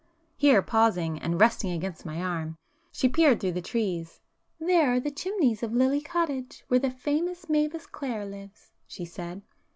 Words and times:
Here 0.35 0.63
pausing, 0.63 1.19
and 1.19 1.39
resting 1.39 1.69
against 1.73 2.07
my 2.07 2.19
arm, 2.23 2.57
she 2.91 3.07
peered 3.07 3.39
through 3.39 3.51
the 3.51 3.61
trees. 3.61 4.19
"There 4.59 4.91
are 4.91 4.99
the 4.99 5.11
chimneys 5.11 5.61
of 5.61 5.73
Lily 5.73 6.01
Cottage 6.01 6.63
where 6.69 6.79
the 6.79 6.89
famous 6.89 7.47
Mavis 7.47 7.85
Clare 7.85 8.25
lives," 8.25 8.71
she 8.87 9.05
said. 9.05 9.43